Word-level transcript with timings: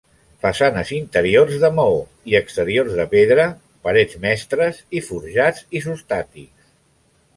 Façanes 0.43 0.91
interiors 0.99 1.57
de 1.63 1.69
maó 1.79 1.99
i 2.31 2.37
exteriors 2.39 2.97
de 3.01 3.05
pedra, 3.11 3.45
parets 3.89 4.19
mestres 4.25 4.81
i 5.01 5.03
forjats 5.11 5.65
isostàtics. 5.83 6.57